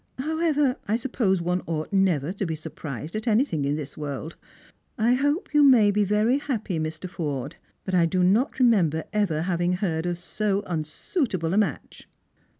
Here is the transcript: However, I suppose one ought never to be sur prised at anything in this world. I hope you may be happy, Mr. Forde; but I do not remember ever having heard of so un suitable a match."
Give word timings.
However, 0.17 0.77
I 0.87 0.95
suppose 0.95 1.43
one 1.43 1.61
ought 1.67 1.93
never 1.93 2.33
to 2.33 2.45
be 2.47 2.55
sur 2.55 2.71
prised 2.71 3.15
at 3.15 3.27
anything 3.27 3.65
in 3.65 3.75
this 3.75 3.95
world. 3.95 4.35
I 4.97 5.13
hope 5.13 5.53
you 5.53 5.61
may 5.63 5.91
be 5.91 6.05
happy, 6.05 6.79
Mr. 6.79 7.07
Forde; 7.07 7.57
but 7.85 7.93
I 7.93 8.07
do 8.07 8.23
not 8.23 8.57
remember 8.57 9.03
ever 9.13 9.43
having 9.43 9.73
heard 9.73 10.07
of 10.07 10.17
so 10.17 10.63
un 10.65 10.85
suitable 10.85 11.53
a 11.53 11.57
match." 11.59 12.07